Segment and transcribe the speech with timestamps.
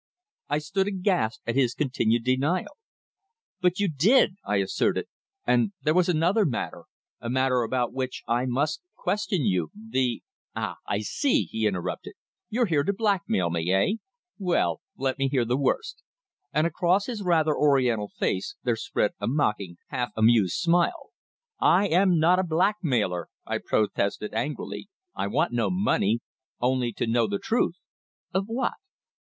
[0.49, 2.75] I stood aghast at his continued denial.
[3.61, 5.05] "But you did," I asserted.
[5.45, 6.85] "And there was another matter
[7.19, 10.23] a matter about which I must question you the"
[10.55, 10.77] "Ah!
[10.87, 12.15] I see!" he interrupted.
[12.49, 13.97] "You're here to blackmail me eh?
[14.39, 16.01] Well let me hear the worst,"
[16.51, 21.11] and across his rather Oriental face there spread a mocking, half amused smile.
[21.59, 24.89] "I am not a blackmailer!" I protested angrily.
[25.13, 26.21] "I want no money
[26.59, 27.75] only to know the truth."
[28.33, 28.73] "Of what?"